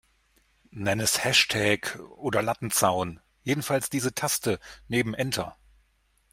[0.71, 5.55] Nenn es Hashtag oder Lattenzaun, jedenfalls diese Taste neben Enter.